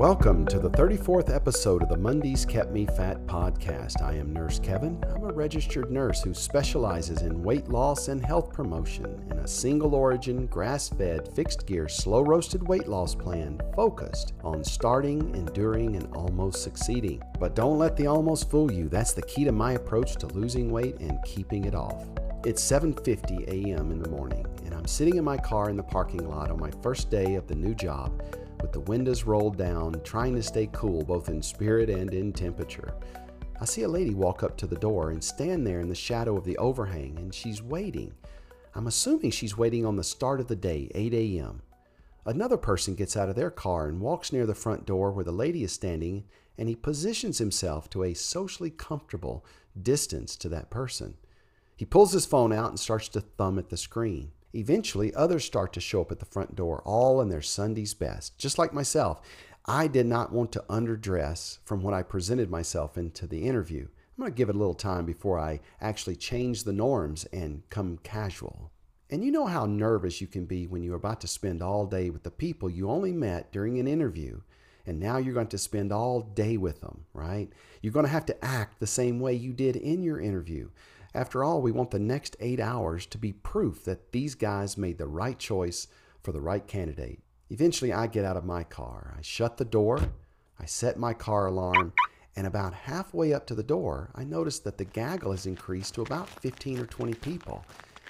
Welcome 0.00 0.46
to 0.46 0.58
the 0.58 0.70
34th 0.70 1.28
episode 1.28 1.82
of 1.82 1.90
the 1.90 1.96
Mondays 1.98 2.46
Kept 2.46 2.72
Me 2.72 2.86
Fat 2.86 3.26
podcast. 3.26 4.00
I 4.00 4.14
am 4.14 4.32
Nurse 4.32 4.58
Kevin. 4.58 4.98
I'm 5.14 5.24
a 5.24 5.32
registered 5.34 5.90
nurse 5.90 6.22
who 6.22 6.32
specializes 6.32 7.20
in 7.20 7.42
weight 7.42 7.68
loss 7.68 8.08
and 8.08 8.24
health 8.24 8.50
promotion 8.50 9.22
in 9.30 9.40
a 9.40 9.46
single 9.46 9.94
origin, 9.94 10.46
grass 10.46 10.88
fed, 10.88 11.28
fixed 11.34 11.66
gear, 11.66 11.86
slow 11.86 12.22
roasted 12.22 12.66
weight 12.66 12.88
loss 12.88 13.14
plan 13.14 13.60
focused 13.76 14.32
on 14.42 14.64
starting, 14.64 15.34
enduring, 15.34 15.96
and 15.96 16.10
almost 16.14 16.62
succeeding. 16.62 17.22
But 17.38 17.54
don't 17.54 17.78
let 17.78 17.94
the 17.94 18.06
almost 18.06 18.48
fool 18.48 18.72
you. 18.72 18.88
That's 18.88 19.12
the 19.12 19.20
key 19.20 19.44
to 19.44 19.52
my 19.52 19.72
approach 19.72 20.16
to 20.16 20.28
losing 20.28 20.70
weight 20.70 20.98
and 21.00 21.22
keeping 21.26 21.64
it 21.64 21.74
off. 21.74 22.06
It's 22.46 22.62
7:50 22.62 23.48
a.m. 23.48 23.90
in 23.90 24.02
the 24.02 24.08
morning, 24.08 24.46
and 24.64 24.72
I'm 24.72 24.86
sitting 24.86 25.18
in 25.18 25.24
my 25.24 25.36
car 25.36 25.68
in 25.68 25.76
the 25.76 25.82
parking 25.82 26.26
lot 26.26 26.50
on 26.50 26.58
my 26.58 26.70
first 26.82 27.10
day 27.10 27.34
of 27.34 27.46
the 27.46 27.54
new 27.54 27.74
job 27.74 28.22
with 28.62 28.72
the 28.72 28.80
windows 28.80 29.24
rolled 29.24 29.56
down, 29.56 30.00
trying 30.04 30.34
to 30.34 30.42
stay 30.42 30.68
cool 30.72 31.04
both 31.04 31.28
in 31.28 31.42
spirit 31.42 31.90
and 31.90 32.12
in 32.12 32.32
temperature. 32.32 32.94
I 33.60 33.64
see 33.64 33.82
a 33.82 33.88
lady 33.88 34.14
walk 34.14 34.42
up 34.42 34.56
to 34.58 34.66
the 34.66 34.76
door 34.76 35.10
and 35.10 35.22
stand 35.22 35.66
there 35.66 35.80
in 35.80 35.88
the 35.88 35.94
shadow 35.94 36.36
of 36.36 36.44
the 36.44 36.56
overhang, 36.58 37.18
and 37.18 37.34
she's 37.34 37.62
waiting. 37.62 38.12
I'm 38.74 38.86
assuming 38.86 39.30
she's 39.30 39.58
waiting 39.58 39.84
on 39.84 39.96
the 39.96 40.04
start 40.04 40.40
of 40.40 40.48
the 40.48 40.56
day, 40.56 40.90
8 40.94 41.12
a.m. 41.12 41.62
Another 42.24 42.56
person 42.56 42.94
gets 42.94 43.16
out 43.16 43.28
of 43.28 43.36
their 43.36 43.50
car 43.50 43.88
and 43.88 44.00
walks 44.00 44.32
near 44.32 44.46
the 44.46 44.54
front 44.54 44.86
door 44.86 45.10
where 45.10 45.24
the 45.24 45.32
lady 45.32 45.64
is 45.64 45.72
standing, 45.72 46.24
and 46.56 46.68
he 46.68 46.76
positions 46.76 47.38
himself 47.38 47.90
to 47.90 48.04
a 48.04 48.14
socially 48.14 48.70
comfortable 48.70 49.44
distance 49.80 50.36
to 50.36 50.48
that 50.50 50.70
person. 50.70 51.14
He 51.76 51.84
pulls 51.84 52.12
his 52.12 52.26
phone 52.26 52.52
out 52.52 52.68
and 52.68 52.78
starts 52.78 53.08
to 53.08 53.20
thumb 53.20 53.58
at 53.58 53.70
the 53.70 53.76
screen. 53.76 54.32
Eventually, 54.54 55.14
others 55.14 55.44
start 55.44 55.72
to 55.74 55.80
show 55.80 56.00
up 56.00 56.10
at 56.10 56.18
the 56.18 56.24
front 56.24 56.56
door, 56.56 56.82
all 56.84 57.20
in 57.20 57.28
their 57.28 57.42
Sunday's 57.42 57.94
best. 57.94 58.36
Just 58.36 58.58
like 58.58 58.72
myself, 58.72 59.20
I 59.66 59.86
did 59.86 60.06
not 60.06 60.32
want 60.32 60.50
to 60.52 60.64
underdress 60.68 61.58
from 61.64 61.82
what 61.82 61.94
I 61.94 62.02
presented 62.02 62.50
myself 62.50 62.98
into 62.98 63.26
the 63.26 63.46
interview. 63.46 63.82
I'm 63.82 64.24
going 64.24 64.32
to 64.32 64.36
give 64.36 64.48
it 64.48 64.56
a 64.56 64.58
little 64.58 64.74
time 64.74 65.04
before 65.06 65.38
I 65.38 65.60
actually 65.80 66.16
change 66.16 66.64
the 66.64 66.72
norms 66.72 67.24
and 67.32 67.62
come 67.70 67.98
casual. 68.02 68.72
And 69.08 69.24
you 69.24 69.30
know 69.30 69.46
how 69.46 69.66
nervous 69.66 70.20
you 70.20 70.26
can 70.26 70.46
be 70.46 70.66
when 70.66 70.82
you're 70.82 70.96
about 70.96 71.20
to 71.22 71.26
spend 71.26 71.62
all 71.62 71.86
day 71.86 72.10
with 72.10 72.22
the 72.22 72.30
people 72.30 72.68
you 72.70 72.90
only 72.90 73.12
met 73.12 73.52
during 73.52 73.78
an 73.78 73.88
interview, 73.88 74.40
and 74.86 75.00
now 75.00 75.18
you're 75.18 75.34
going 75.34 75.46
to 75.48 75.58
spend 75.58 75.92
all 75.92 76.20
day 76.20 76.56
with 76.56 76.80
them, 76.80 77.04
right? 77.12 77.48
You're 77.82 77.92
going 77.92 78.06
to 78.06 78.12
have 78.12 78.26
to 78.26 78.44
act 78.44 78.78
the 78.78 78.86
same 78.86 79.20
way 79.20 79.34
you 79.34 79.52
did 79.52 79.76
in 79.76 80.02
your 80.02 80.20
interview. 80.20 80.70
After 81.14 81.42
all, 81.42 81.60
we 81.60 81.72
want 81.72 81.90
the 81.90 81.98
next 81.98 82.36
eight 82.38 82.60
hours 82.60 83.04
to 83.06 83.18
be 83.18 83.32
proof 83.32 83.84
that 83.84 84.12
these 84.12 84.36
guys 84.36 84.78
made 84.78 84.98
the 84.98 85.08
right 85.08 85.38
choice 85.38 85.88
for 86.22 86.30
the 86.30 86.40
right 86.40 86.64
candidate. 86.64 87.20
Eventually, 87.48 87.92
I 87.92 88.06
get 88.06 88.24
out 88.24 88.36
of 88.36 88.44
my 88.44 88.62
car. 88.62 89.14
I 89.18 89.22
shut 89.22 89.56
the 89.56 89.64
door. 89.64 90.00
I 90.58 90.66
set 90.66 90.98
my 90.98 91.12
car 91.12 91.46
alarm. 91.46 91.92
And 92.36 92.46
about 92.46 92.74
halfway 92.74 93.32
up 93.32 93.44
to 93.48 93.56
the 93.56 93.62
door, 93.64 94.10
I 94.14 94.22
notice 94.22 94.60
that 94.60 94.78
the 94.78 94.84
gaggle 94.84 95.32
has 95.32 95.46
increased 95.46 95.94
to 95.94 96.02
about 96.02 96.28
15 96.28 96.78
or 96.78 96.86
20 96.86 97.14
people. 97.14 97.64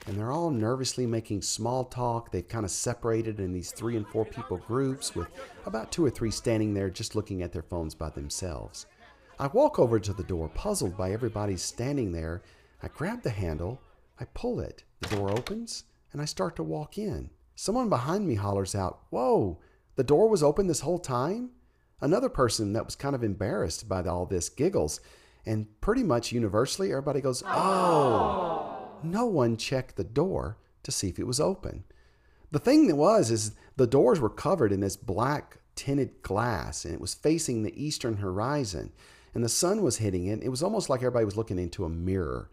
And 0.06 0.18
they're 0.18 0.32
all 0.32 0.50
nervously 0.50 1.06
making 1.06 1.40
small 1.40 1.84
talk. 1.84 2.30
They've 2.30 2.46
kind 2.46 2.66
of 2.66 2.70
separated 2.70 3.40
in 3.40 3.52
these 3.52 3.70
three 3.70 3.96
and 3.96 4.06
four 4.06 4.26
people 4.26 4.58
groups, 4.58 5.14
with 5.14 5.28
about 5.64 5.90
two 5.90 6.04
or 6.04 6.10
three 6.10 6.30
standing 6.30 6.74
there 6.74 6.90
just 6.90 7.14
looking 7.14 7.42
at 7.42 7.52
their 7.52 7.62
phones 7.62 7.94
by 7.94 8.10
themselves. 8.10 8.86
I 9.38 9.46
walk 9.46 9.78
over 9.78 9.98
to 9.98 10.12
the 10.12 10.22
door, 10.22 10.50
puzzled 10.50 10.98
by 10.98 11.12
everybody 11.12 11.56
standing 11.56 12.12
there 12.12 12.42
I 12.82 12.88
grab 12.88 13.22
the 13.22 13.30
handle, 13.30 13.80
I 14.18 14.24
pull 14.34 14.60
it, 14.60 14.84
the 15.00 15.14
door 15.14 15.30
opens, 15.30 15.84
and 16.12 16.20
I 16.20 16.24
start 16.24 16.56
to 16.56 16.62
walk 16.62 16.98
in. 16.98 17.30
Someone 17.54 17.88
behind 17.88 18.26
me 18.26 18.36
hollers 18.36 18.74
out, 18.74 19.00
Whoa, 19.10 19.58
the 19.96 20.04
door 20.04 20.28
was 20.28 20.42
open 20.42 20.66
this 20.66 20.80
whole 20.80 20.98
time? 20.98 21.50
Another 22.00 22.30
person 22.30 22.72
that 22.72 22.86
was 22.86 22.96
kind 22.96 23.14
of 23.14 23.22
embarrassed 23.22 23.88
by 23.88 24.02
all 24.04 24.24
this 24.24 24.48
giggles, 24.48 25.00
and 25.44 25.66
pretty 25.80 26.02
much 26.02 26.32
universally, 26.32 26.90
everybody 26.90 27.20
goes, 27.20 27.42
Oh! 27.46 28.88
No 29.02 29.26
one 29.26 29.56
checked 29.56 29.96
the 29.96 30.04
door 30.04 30.58
to 30.82 30.92
see 30.92 31.08
if 31.08 31.18
it 31.18 31.26
was 31.26 31.40
open. 31.40 31.84
The 32.50 32.58
thing 32.58 32.86
that 32.88 32.96
was 32.96 33.30
is 33.30 33.52
the 33.76 33.86
doors 33.86 34.20
were 34.20 34.30
covered 34.30 34.72
in 34.72 34.80
this 34.80 34.96
black 34.96 35.58
tinted 35.76 36.22
glass 36.22 36.84
and 36.84 36.92
it 36.92 37.00
was 37.00 37.14
facing 37.14 37.62
the 37.62 37.82
eastern 37.82 38.16
horizon 38.18 38.92
and 39.34 39.44
the 39.44 39.48
sun 39.48 39.82
was 39.82 39.98
hitting 39.98 40.26
it. 40.26 40.42
It 40.42 40.48
was 40.48 40.62
almost 40.62 40.90
like 40.90 41.00
everybody 41.00 41.24
was 41.24 41.36
looking 41.36 41.58
into 41.58 41.84
a 41.84 41.88
mirror. 41.88 42.50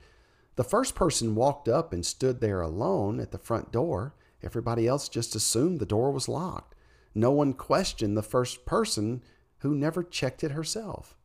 The 0.57 0.63
first 0.63 0.95
person 0.95 1.35
walked 1.35 1.69
up 1.69 1.94
and 1.94 2.03
stood 2.03 2.41
there 2.41 2.62
alone 2.62 3.19
at 3.19 3.29
the 3.29 3.38
front 3.38 3.72
door. 3.72 4.16
Everybody 4.41 4.88
else 4.88 5.07
just 5.07 5.35
assumed 5.35 5.79
the 5.79 5.85
door 5.85 6.12
was 6.12 6.28
locked. 6.28 6.73
No 7.13 7.29
one 7.29 7.53
questioned 7.53 8.18
the 8.18 8.23
first 8.23 8.66
person 8.66 9.22
who 9.59 9.75
never 9.75 10.01
checked 10.01 10.44
it 10.44 10.51
herself. 10.51 11.16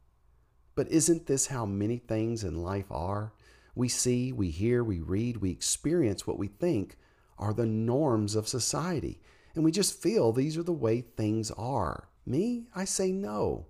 But 0.74 0.92
isn't 0.92 1.26
this 1.26 1.46
how 1.46 1.64
many 1.64 1.96
things 1.96 2.44
in 2.44 2.62
life 2.62 2.90
are? 2.90 3.32
We 3.74 3.88
see, 3.88 4.32
we 4.32 4.50
hear, 4.50 4.84
we 4.84 5.00
read, 5.00 5.38
we 5.38 5.50
experience 5.50 6.26
what 6.26 6.38
we 6.38 6.48
think 6.48 6.98
are 7.38 7.54
the 7.54 7.64
norms 7.64 8.34
of 8.34 8.46
society. 8.46 9.18
And 9.54 9.64
we 9.64 9.72
just 9.72 10.00
feel 10.00 10.32
these 10.32 10.58
are 10.58 10.62
the 10.62 10.72
way 10.74 11.00
things 11.00 11.50
are. 11.52 12.08
Me, 12.26 12.66
I 12.74 12.84
say 12.84 13.12
no. 13.12 13.66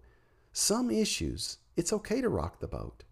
Some 0.53 0.91
issues, 0.91 1.59
it's 1.77 1.93
okay 1.93 2.21
to 2.21 2.29
rock 2.29 2.59
the 2.59 2.67
boat. 2.67 3.05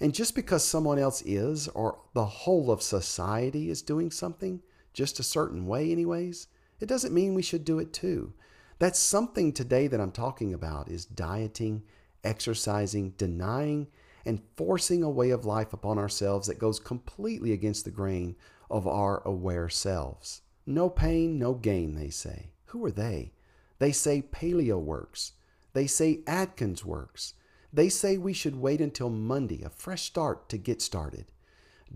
And 0.00 0.14
just 0.14 0.34
because 0.34 0.64
someone 0.64 0.98
else 0.98 1.22
is, 1.22 1.68
or 1.68 1.98
the 2.14 2.24
whole 2.24 2.70
of 2.70 2.82
society 2.82 3.68
is 3.68 3.82
doing 3.82 4.10
something, 4.10 4.62
just 4.92 5.18
a 5.18 5.24
certain 5.24 5.66
way, 5.66 5.90
anyways, 5.90 6.46
it 6.80 6.86
doesn't 6.86 7.14
mean 7.14 7.34
we 7.34 7.42
should 7.42 7.64
do 7.64 7.78
it 7.78 7.92
too. 7.92 8.32
That's 8.78 8.98
something 8.98 9.52
today 9.52 9.88
that 9.88 10.00
I'm 10.00 10.12
talking 10.12 10.54
about 10.54 10.88
is 10.88 11.04
dieting, 11.04 11.82
exercising, 12.22 13.10
denying, 13.16 13.88
and 14.24 14.42
forcing 14.56 15.02
a 15.02 15.10
way 15.10 15.30
of 15.30 15.44
life 15.44 15.72
upon 15.72 15.98
ourselves 15.98 16.46
that 16.46 16.58
goes 16.60 16.78
completely 16.78 17.52
against 17.52 17.84
the 17.84 17.90
grain 17.90 18.36
of 18.70 18.86
our 18.86 19.22
aware 19.26 19.68
selves. 19.68 20.42
No 20.64 20.88
pain, 20.90 21.38
no 21.38 21.54
gain, 21.54 21.94
they 21.94 22.10
say. 22.10 22.50
Who 22.66 22.84
are 22.84 22.90
they? 22.90 23.32
They 23.78 23.90
say 23.90 24.22
paleo 24.22 24.78
works. 24.78 25.32
They 25.72 25.86
say 25.86 26.20
Atkins 26.26 26.84
works. 26.84 27.34
They 27.72 27.88
say 27.88 28.16
we 28.16 28.32
should 28.32 28.56
wait 28.56 28.80
until 28.80 29.10
Monday, 29.10 29.62
a 29.62 29.68
fresh 29.68 30.04
start, 30.04 30.48
to 30.48 30.56
get 30.56 30.80
started. 30.80 31.26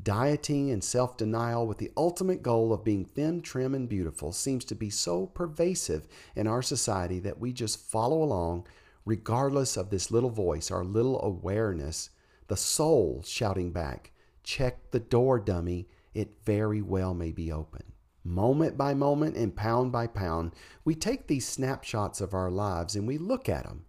Dieting 0.01 0.71
and 0.71 0.83
self 0.83 1.17
denial 1.17 1.67
with 1.67 1.79
the 1.79 1.91
ultimate 1.97 2.43
goal 2.43 2.73
of 2.73 2.85
being 2.85 3.05
thin, 3.05 3.41
trim, 3.43 3.75
and 3.75 3.89
beautiful 3.89 4.33
seems 4.33 4.65
to 4.67 4.75
be 4.75 4.91
so 4.91 5.27
pervasive 5.27 6.07
in 6.37 6.47
our 6.47 6.63
society 6.63 7.19
that 7.21 7.39
we 7.39 7.53
just 7.53 7.79
follow 7.79 8.23
along 8.23 8.67
regardless 9.05 9.77
of 9.77 9.91
this 9.91 10.11
little 10.11 10.31
voice, 10.31 10.71
our 10.71 10.85
little 10.85 11.23
awareness, 11.23 12.11
the 12.49 12.57
soul 12.57 13.23
shouting 13.27 13.73
back, 13.73 14.13
Check 14.45 14.91
the 14.91 15.01
door, 15.01 15.39
dummy. 15.39 15.89
It 16.15 16.35
very 16.45 16.83
well 16.83 17.15
may 17.15 17.33
be 17.33 17.51
open. 17.51 17.93
Moment 18.25 18.77
by 18.77 18.93
moment 18.93 19.37
and 19.37 19.55
pound 19.57 19.93
by 19.93 20.07
pound, 20.07 20.53
we 20.85 20.95
take 20.95 21.27
these 21.27 21.49
snapshots 21.49 22.21
of 22.21 22.35
our 22.35 22.51
lives 22.51 22.95
and 22.95 23.07
we 23.07 23.19
look 23.19 23.49
at 23.49 23.65
them 23.65 23.85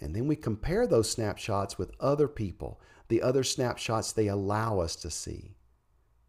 and 0.00 0.14
then 0.14 0.26
we 0.26 0.36
compare 0.36 0.86
those 0.86 1.10
snapshots 1.10 1.78
with 1.78 1.92
other 2.00 2.28
people, 2.28 2.80
the 3.08 3.22
other 3.22 3.42
snapshots 3.42 4.12
they 4.12 4.28
allow 4.28 4.80
us 4.80 4.94
to 4.96 5.10
see. 5.10 5.56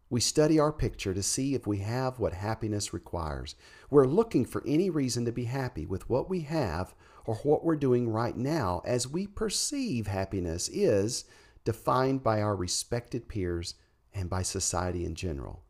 We 0.08 0.20
study 0.20 0.58
our 0.58 0.72
picture 0.72 1.14
to 1.14 1.22
see 1.22 1.54
if 1.54 1.68
we 1.68 1.78
have 1.78 2.18
what 2.18 2.32
happiness 2.32 2.92
requires. 2.92 3.54
We're 3.90 4.06
looking 4.06 4.44
for 4.44 4.64
any 4.66 4.90
reason 4.90 5.24
to 5.24 5.32
be 5.32 5.44
happy 5.44 5.86
with 5.86 6.10
what 6.10 6.28
we 6.28 6.40
have 6.40 6.94
or 7.24 7.36
what 7.36 7.64
we're 7.64 7.76
doing 7.76 8.08
right 8.08 8.36
now 8.36 8.82
as 8.84 9.06
we 9.06 9.28
perceive 9.28 10.08
happiness 10.08 10.68
is 10.68 11.24
defined 11.64 12.24
by 12.24 12.42
our 12.42 12.56
respected 12.56 13.28
peers 13.28 13.74
and 14.12 14.28
by 14.28 14.42
society 14.42 15.04
in 15.04 15.14
general. 15.14 15.62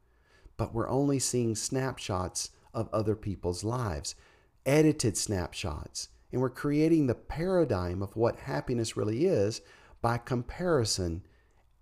But 0.56 0.72
we're 0.72 0.88
only 0.88 1.18
seeing 1.18 1.54
snapshots 1.54 2.50
of 2.72 2.88
other 2.94 3.16
people's 3.16 3.62
lives, 3.62 4.14
edited 4.64 5.18
snapshots 5.18 6.08
and 6.32 6.40
we're 6.40 6.50
creating 6.50 7.06
the 7.06 7.14
paradigm 7.14 8.02
of 8.02 8.16
what 8.16 8.36
happiness 8.40 8.96
really 8.96 9.26
is 9.26 9.60
by 10.00 10.18
comparison 10.18 11.22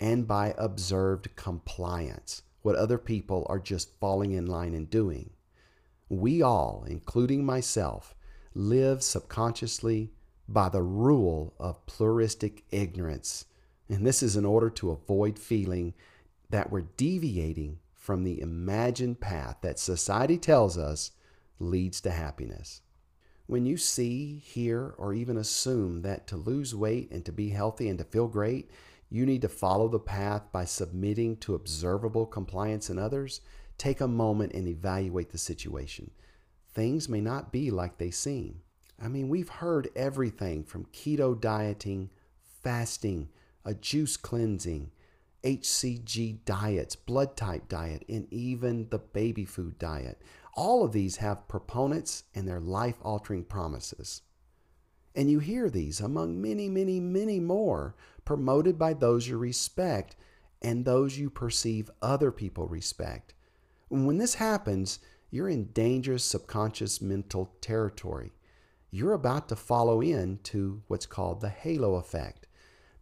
and 0.00 0.27
by 0.27 0.55
observed 0.56 1.35
compliance, 1.37 2.43
what 2.62 2.77
other 2.77 2.99
people 2.99 3.47
are 3.49 3.59
just 3.59 3.99
falling 4.00 4.33
in 4.33 4.47
line 4.47 4.75
and 4.75 4.89
doing. 4.89 5.31
We 6.09 6.41
all, 6.41 6.85
including 6.89 7.45
myself, 7.45 8.15
live 8.55 9.03
subconsciously 9.03 10.12
by 10.49 10.69
the 10.69 10.83
rule 10.83 11.55
of 11.59 11.85
pluralistic 11.87 12.65
ignorance. 12.71 13.44
And 13.89 14.06
this 14.06 14.23
is 14.23 14.37
in 14.37 14.44
order 14.44 14.71
to 14.71 14.91
avoid 14.91 15.39
feeling 15.39 15.94
that 16.51 16.71
we're 16.71 16.89
deviating 16.97 17.79
from 17.94 18.25
the 18.25 18.41
imagined 18.41 19.21
path 19.21 19.59
that 19.61 19.79
society 19.79 20.39
tells 20.39 20.79
us 20.79 21.11
leads 21.59 22.01
to 22.01 22.11
happiness. 22.11 22.81
When 23.49 23.65
you 23.65 23.79
see, 23.79 24.43
hear, 24.45 24.95
or 24.99 25.15
even 25.15 25.39
assume 25.39 26.03
that 26.03 26.27
to 26.27 26.37
lose 26.37 26.75
weight 26.75 27.11
and 27.11 27.25
to 27.25 27.33
be 27.33 27.49
healthy 27.49 27.89
and 27.89 27.99
to 27.99 28.05
feel 28.05 28.29
great, 28.29 28.71
you 29.09 29.25
need 29.25 29.41
to 29.41 29.49
follow 29.49 29.89
the 29.89 29.99
path 29.99 30.53
by 30.53 30.67
submitting 30.67 31.39
to 31.39 31.55
observable 31.55 32.27
compliance 32.27 32.91
in 32.91 32.99
others, 32.99 33.41
take 33.79 34.03
a 34.03 34.06
moment 34.06 34.53
and 34.53 34.69
evaluate 34.69 35.31
the 35.31 35.39
situation. 35.39 36.11
Things 36.75 37.09
may 37.09 37.23
not 37.23 37.50
be 37.50 37.71
like 37.71 37.97
they 37.97 38.11
seem. 38.11 38.61
I 39.03 39.09
mean, 39.09 39.31
we've 39.31 39.49
heard 39.49 39.89
everything 39.97 40.62
from 40.62 40.85
keto 40.93 41.41
dieting, 41.41 42.11
fasting, 42.62 43.31
a 43.65 43.73
juice 43.73 44.19
cleansing, 44.19 44.91
HCG 45.43 46.44
diets, 46.44 46.97
blood 46.97 47.35
type 47.35 47.67
diet, 47.67 48.05
and 48.11 48.31
even 48.31 48.91
the 48.91 48.99
baby 48.99 49.47
food 49.47 49.79
diet. 49.79 50.21
All 50.58 50.82
of 50.82 50.90
these 50.90 51.19
have 51.19 51.46
proponents 51.46 52.25
and 52.34 52.49
their 52.49 52.58
life 52.58 52.96
altering 53.02 53.44
promises. 53.44 54.22
And 55.14 55.31
you 55.31 55.38
hear 55.38 55.70
these 55.70 56.00
among 56.00 56.43
many, 56.43 56.69
many, 56.69 56.99
many 56.99 57.38
more 57.38 57.94
promoted 58.25 58.76
by 58.76 58.94
those 58.94 59.28
you 59.28 59.38
respect 59.38 60.16
and 60.60 60.84
those 60.84 61.16
you 61.16 61.31
perceive 61.31 61.93
other 62.02 62.32
people 62.32 62.66
respect. 62.66 63.34
When 63.88 64.19
this 64.19 64.34
happens, 64.34 64.99
you're 65.31 65.49
in 65.49 65.66
dangerous 65.66 66.25
subconscious 66.25 67.00
mental 67.00 67.55
territory. 67.60 68.32
You're 68.90 69.12
about 69.12 69.49
to 69.50 69.56
follow 69.56 70.00
in 70.00 70.40
to 70.43 70.82
what's 70.88 71.06
called 71.06 71.40
the 71.40 71.50
halo 71.50 71.94
effect. 71.94 72.49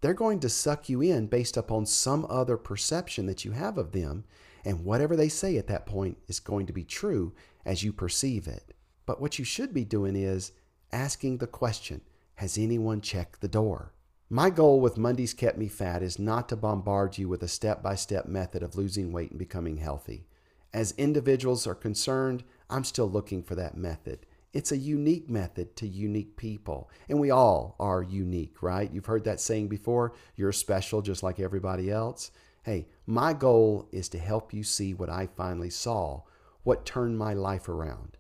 They're 0.03 0.13
going 0.13 0.41
to 0.41 0.51
suck 0.51 0.91
you 0.91 1.01
in 1.01 1.29
based 1.29 1.57
upon 1.57 1.87
some 1.87 2.27
other 2.29 2.59
perception 2.59 3.25
that 3.27 3.47
you 3.47 3.53
have 3.53 3.79
of 3.79 3.93
them, 3.93 4.25
and 4.67 4.85
whatever 4.85 5.15
they 5.15 5.29
say 5.29 5.57
at 5.57 5.69
that 5.69 5.87
point 5.87 6.19
is 6.27 6.41
going 6.41 6.67
to 6.67 6.73
be 6.73 6.83
true 6.83 7.33
as 7.65 7.85
you 7.85 7.93
perceive 7.93 8.49
it. 8.49 8.75
But 9.07 9.21
what 9.21 9.39
you 9.39 9.45
should 9.45 9.73
be 9.73 9.85
doing 9.85 10.17
is 10.17 10.51
asking 10.93 11.39
the 11.39 11.47
question 11.47 12.01
Has 12.35 12.59
anyone 12.59 13.01
checked 13.01 13.41
the 13.41 13.49
door? 13.49 13.93
My 14.29 14.51
goal 14.51 14.81
with 14.81 14.99
Mondays 14.99 15.35
Kept 15.35 15.57
Me 15.57 15.69
Fat 15.69 16.03
is 16.03 16.19
not 16.19 16.49
to 16.49 16.57
bombard 16.57 17.17
you 17.17 17.29
with 17.29 17.45
a 17.45 17.49
step 17.49 17.81
by 17.81 17.95
step 17.95 18.27
method 18.27 18.65
of 18.65 18.75
losing 18.75 19.13
weight 19.13 19.31
and 19.31 19.39
becoming 19.39 19.77
healthy. 19.77 20.27
As 20.75 20.93
individuals 20.99 21.65
are 21.69 21.77
concerned, 21.77 22.43
I'm 22.69 22.83
still 22.83 23.09
looking 23.09 23.45
for 23.45 23.55
that 23.55 23.77
method. 23.77 24.27
It's 24.53 24.73
a 24.73 24.77
unique 24.77 25.31
method 25.31 25.77
to 25.77 25.87
unique 25.87 26.37
people. 26.37 26.91
And 27.09 27.21
we 27.21 27.31
all 27.31 27.77
are 27.79 28.03
unique, 28.03 28.63
right? 28.63 28.91
You've 28.93 29.07
heard 29.07 29.25
that 29.25 29.41
saying 29.41 29.69
before 29.69 30.15
you're 30.35 30.51
special 30.51 31.03
just 31.03 31.23
like 31.23 31.39
everybody 31.39 31.89
else. 31.89 32.33
Hey, 32.67 32.89
my 33.07 33.33
goal 33.33 33.87
is 33.93 34.09
to 34.09 34.19
help 34.19 34.53
you 34.53 34.65
see 34.65 34.93
what 34.93 35.09
I 35.09 35.29
finally 35.29 35.71
saw, 35.71 36.23
what 36.65 36.85
turned 36.85 37.17
my 37.17 37.33
life 37.33 37.69
around. 37.69 38.17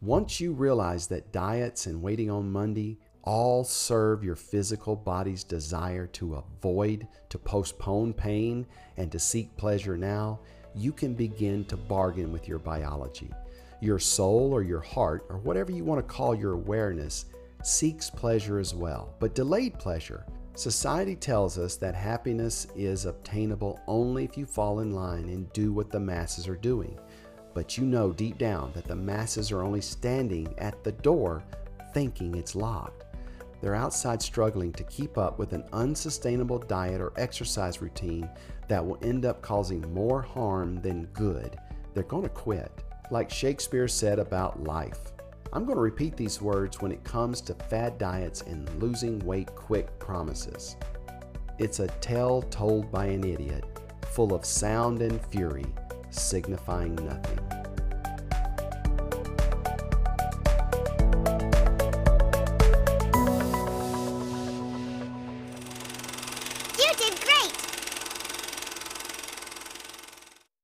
Once 0.00 0.40
you 0.40 0.54
realize 0.54 1.08
that 1.08 1.30
diets 1.30 1.84
and 1.84 2.00
waiting 2.00 2.30
on 2.30 2.50
Monday 2.50 2.98
all 3.22 3.64
serve 3.64 4.24
your 4.24 4.34
physical 4.34 4.96
body's 4.96 5.44
desire 5.44 6.06
to 6.06 6.36
avoid, 6.36 7.06
to 7.28 7.36
postpone 7.36 8.14
pain, 8.14 8.66
and 8.96 9.12
to 9.12 9.18
seek 9.18 9.54
pleasure 9.58 9.98
now, 9.98 10.40
you 10.74 10.90
can 10.90 11.12
begin 11.12 11.62
to 11.66 11.76
bargain 11.76 12.32
with 12.32 12.48
your 12.48 12.60
biology. 12.60 13.30
Your 13.82 13.98
soul 13.98 14.54
or 14.54 14.62
your 14.62 14.80
heart, 14.80 15.26
or 15.28 15.36
whatever 15.36 15.70
you 15.70 15.84
want 15.84 15.98
to 15.98 16.14
call 16.14 16.34
your 16.34 16.52
awareness, 16.52 17.26
seeks 17.62 18.08
pleasure 18.08 18.58
as 18.58 18.74
well, 18.74 19.14
but 19.20 19.34
delayed 19.34 19.78
pleasure. 19.78 20.24
Society 20.54 21.16
tells 21.16 21.58
us 21.58 21.76
that 21.76 21.94
happiness 21.94 22.66
is 22.76 23.06
obtainable 23.06 23.80
only 23.86 24.24
if 24.24 24.36
you 24.36 24.44
fall 24.44 24.80
in 24.80 24.92
line 24.92 25.30
and 25.30 25.50
do 25.54 25.72
what 25.72 25.90
the 25.90 25.98
masses 25.98 26.46
are 26.46 26.56
doing. 26.56 26.98
But 27.54 27.78
you 27.78 27.84
know 27.84 28.12
deep 28.12 28.36
down 28.36 28.70
that 28.74 28.84
the 28.84 28.94
masses 28.94 29.50
are 29.50 29.62
only 29.62 29.80
standing 29.80 30.54
at 30.58 30.84
the 30.84 30.92
door 30.92 31.42
thinking 31.94 32.34
it's 32.34 32.54
locked. 32.54 33.04
They're 33.62 33.74
outside 33.74 34.20
struggling 34.20 34.72
to 34.72 34.84
keep 34.84 35.16
up 35.16 35.38
with 35.38 35.52
an 35.52 35.64
unsustainable 35.72 36.58
diet 36.58 37.00
or 37.00 37.12
exercise 37.16 37.80
routine 37.80 38.28
that 38.68 38.84
will 38.84 38.98
end 39.02 39.24
up 39.24 39.40
causing 39.40 39.80
more 39.94 40.20
harm 40.20 40.82
than 40.82 41.06
good. 41.12 41.56
They're 41.94 42.02
going 42.02 42.24
to 42.24 42.28
quit 42.28 42.72
like 43.10 43.30
Shakespeare 43.30 43.88
said 43.88 44.18
about 44.18 44.64
life. 44.64 45.11
I'm 45.54 45.66
going 45.66 45.76
to 45.76 45.82
repeat 45.82 46.16
these 46.16 46.40
words 46.40 46.80
when 46.80 46.92
it 46.92 47.04
comes 47.04 47.42
to 47.42 47.54
fad 47.54 47.98
diets 47.98 48.40
and 48.42 48.68
losing 48.80 49.18
weight 49.18 49.54
quick 49.54 49.98
promises. 49.98 50.76
It's 51.58 51.80
a 51.80 51.88
tale 52.00 52.40
told 52.40 52.90
by 52.90 53.06
an 53.06 53.22
idiot, 53.22 53.64
full 54.12 54.32
of 54.32 54.46
sound 54.46 55.02
and 55.02 55.20
fury, 55.26 55.66
signifying 56.08 56.94
nothing. 56.94 57.61